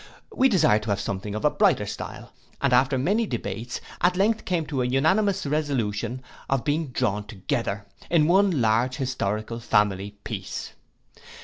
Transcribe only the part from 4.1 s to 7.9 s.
length came to an unanimous resolution of being drawn together,